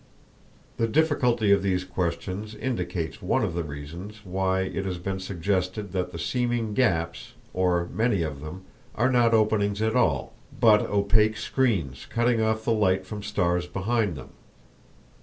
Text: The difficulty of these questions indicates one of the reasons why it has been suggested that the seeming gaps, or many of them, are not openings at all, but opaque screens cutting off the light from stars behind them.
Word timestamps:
The 0.77 0.87
difficulty 0.87 1.51
of 1.51 1.61
these 1.61 1.83
questions 1.83 2.55
indicates 2.55 3.21
one 3.21 3.43
of 3.43 3.53
the 3.53 3.63
reasons 3.63 4.21
why 4.25 4.61
it 4.61 4.83
has 4.83 4.97
been 4.97 5.19
suggested 5.19 5.91
that 5.91 6.11
the 6.11 6.17
seeming 6.17 6.73
gaps, 6.73 7.33
or 7.53 7.85
many 7.93 8.23
of 8.23 8.41
them, 8.41 8.63
are 8.95 9.11
not 9.11 9.35
openings 9.35 9.79
at 9.79 9.95
all, 9.95 10.33
but 10.59 10.81
opaque 10.81 11.37
screens 11.37 12.07
cutting 12.09 12.41
off 12.41 12.63
the 12.65 12.73
light 12.73 13.05
from 13.05 13.21
stars 13.21 13.67
behind 13.67 14.15
them. 14.15 14.29